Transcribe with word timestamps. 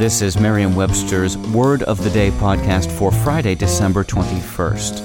This 0.00 0.22
is 0.22 0.40
Merriam-Webster's 0.40 1.36
Word 1.36 1.82
of 1.82 2.02
the 2.02 2.08
Day 2.08 2.30
podcast 2.30 2.90
for 2.90 3.12
Friday, 3.12 3.54
December 3.54 4.02
21st. 4.02 4.96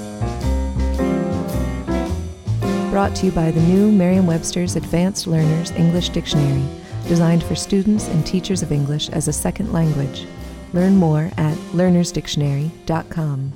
Brought 2.92 3.14
to 3.18 3.26
you 3.26 3.34
by 3.34 3.52
the 3.52 3.60
new 3.60 3.92
Merriam-Webster's 3.92 4.78
Advanced 4.78 5.28
Learners 5.28 5.72
English 5.72 6.08
Dictionary, 6.12 6.64
designed 7.10 7.44
for 7.44 7.56
students 7.56 8.08
and 8.08 8.26
teachers 8.26 8.64
of 8.64 8.72
English 8.72 9.10
as 9.10 9.28
a 9.28 9.34
second 9.34 9.74
language. 9.74 10.26
Learn 10.72 10.96
more 10.96 11.30
at 11.36 11.58
learnersdictionary.com. 11.74 13.52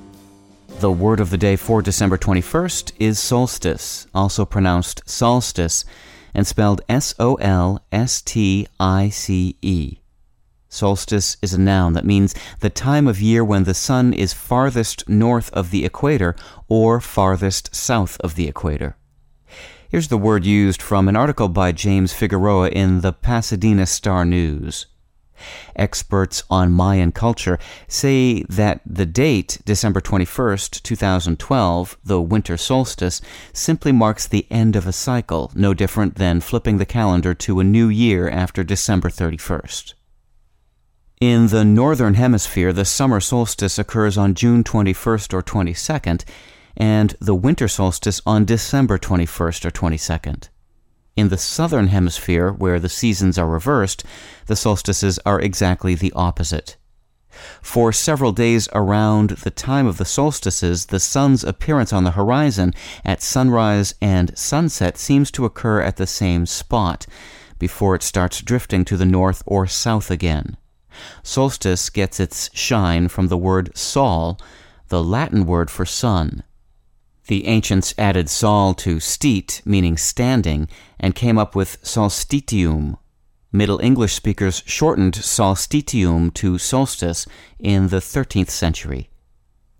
The 0.68 0.92
word 0.92 1.20
of 1.20 1.30
the 1.30 1.38
day 1.38 1.56
for 1.56 1.80
December 1.80 2.18
21st 2.18 2.92
is 2.98 3.18
solstice, 3.18 4.06
also 4.14 4.44
pronounced 4.44 5.08
solstice, 5.08 5.86
and 6.34 6.46
spelled 6.46 6.82
S 6.86 7.14
O 7.18 7.36
L 7.36 7.82
S 7.90 8.20
T 8.20 8.66
I 8.78 9.08
C 9.08 9.56
E. 9.62 9.99
Solstice 10.72 11.36
is 11.42 11.52
a 11.52 11.60
noun 11.60 11.94
that 11.94 12.06
means 12.06 12.32
the 12.60 12.70
time 12.70 13.08
of 13.08 13.20
year 13.20 13.44
when 13.44 13.64
the 13.64 13.74
sun 13.74 14.12
is 14.12 14.32
farthest 14.32 15.08
north 15.08 15.50
of 15.52 15.72
the 15.72 15.84
equator 15.84 16.36
or 16.68 17.00
farthest 17.00 17.74
south 17.74 18.16
of 18.20 18.36
the 18.36 18.46
equator. 18.46 18.96
Here's 19.88 20.06
the 20.06 20.16
word 20.16 20.46
used 20.46 20.80
from 20.80 21.08
an 21.08 21.16
article 21.16 21.48
by 21.48 21.72
James 21.72 22.12
Figueroa 22.12 22.68
in 22.68 23.00
the 23.00 23.12
Pasadena 23.12 23.84
Star 23.84 24.24
News. 24.24 24.86
Experts 25.74 26.44
on 26.48 26.70
Mayan 26.70 27.10
culture 27.10 27.58
say 27.88 28.44
that 28.44 28.80
the 28.86 29.06
date, 29.06 29.58
December 29.64 30.00
21st, 30.00 30.82
2012, 30.84 31.98
the 32.04 32.22
winter 32.22 32.56
solstice, 32.56 33.20
simply 33.52 33.90
marks 33.90 34.28
the 34.28 34.46
end 34.52 34.76
of 34.76 34.86
a 34.86 34.92
cycle, 34.92 35.50
no 35.56 35.74
different 35.74 36.14
than 36.14 36.40
flipping 36.40 36.76
the 36.76 36.86
calendar 36.86 37.34
to 37.34 37.58
a 37.58 37.64
new 37.64 37.88
year 37.88 38.28
after 38.28 38.62
December 38.62 39.08
31st. 39.08 39.94
In 41.20 41.48
the 41.48 41.66
Northern 41.66 42.14
Hemisphere, 42.14 42.72
the 42.72 42.86
summer 42.86 43.20
solstice 43.20 43.78
occurs 43.78 44.16
on 44.16 44.32
June 44.32 44.64
21st 44.64 45.34
or 45.34 45.42
22nd, 45.42 46.24
and 46.78 47.14
the 47.20 47.34
winter 47.34 47.68
solstice 47.68 48.22
on 48.24 48.46
December 48.46 48.96
21st 48.96 49.66
or 49.66 49.70
22nd. 49.70 50.48
In 51.16 51.28
the 51.28 51.36
Southern 51.36 51.88
Hemisphere, 51.88 52.50
where 52.50 52.80
the 52.80 52.88
seasons 52.88 53.36
are 53.36 53.50
reversed, 53.50 54.02
the 54.46 54.56
solstices 54.56 55.18
are 55.26 55.38
exactly 55.38 55.94
the 55.94 56.10
opposite. 56.16 56.78
For 57.60 57.92
several 57.92 58.32
days 58.32 58.70
around 58.72 59.28
the 59.42 59.50
time 59.50 59.86
of 59.86 59.98
the 59.98 60.06
solstices, 60.06 60.86
the 60.86 60.98
sun's 60.98 61.44
appearance 61.44 61.92
on 61.92 62.04
the 62.04 62.12
horizon 62.12 62.72
at 63.04 63.20
sunrise 63.20 63.94
and 64.00 64.38
sunset 64.38 64.96
seems 64.96 65.30
to 65.32 65.44
occur 65.44 65.82
at 65.82 65.98
the 65.98 66.06
same 66.06 66.46
spot, 66.46 67.06
before 67.58 67.94
it 67.94 68.02
starts 68.02 68.40
drifting 68.40 68.86
to 68.86 68.96
the 68.96 69.04
north 69.04 69.42
or 69.44 69.66
south 69.66 70.10
again. 70.10 70.56
Solstice 71.22 71.90
gets 71.90 72.18
its 72.18 72.50
shine 72.52 73.08
from 73.08 73.28
the 73.28 73.38
word 73.38 73.76
sol, 73.76 74.38
the 74.88 75.02
Latin 75.02 75.46
word 75.46 75.70
for 75.70 75.86
sun. 75.86 76.42
The 77.28 77.46
ancients 77.46 77.94
added 77.96 78.28
sol 78.28 78.74
to 78.74 78.98
stit, 78.98 79.62
meaning 79.64 79.96
standing, 79.96 80.68
and 80.98 81.14
came 81.14 81.38
up 81.38 81.54
with 81.54 81.80
solstitium. 81.84 82.98
Middle 83.52 83.78
English 83.80 84.14
speakers 84.14 84.64
shortened 84.66 85.14
solstitium 85.14 86.34
to 86.34 86.58
solstice 86.58 87.26
in 87.60 87.88
the 87.88 87.98
13th 87.98 88.50
century. 88.50 89.10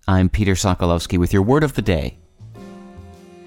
I'm 0.06 0.28
Peter 0.28 0.54
Sokolowski 0.54 1.19
with 1.19 1.32
your 1.32 1.42
word 1.42 1.65
of 1.65 1.75
the 1.75 1.82
day. 1.82 2.19